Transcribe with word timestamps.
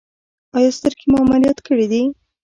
ایا 0.55 0.71
سترګې 0.77 1.05
مو 1.11 1.17
عملیات 1.25 1.57
کړي 1.67 1.85
دي؟ 1.91 2.01